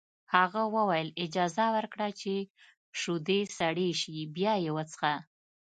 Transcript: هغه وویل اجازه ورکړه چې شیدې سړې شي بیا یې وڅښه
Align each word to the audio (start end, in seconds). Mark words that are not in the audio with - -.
هغه 0.35 0.61
وویل 0.75 1.09
اجازه 1.25 1.65
ورکړه 1.75 2.07
چې 2.21 2.33
شیدې 2.99 3.39
سړې 3.57 3.89
شي 3.99 4.13
بیا 4.35 4.53
یې 4.63 4.71
وڅښه 4.75 5.13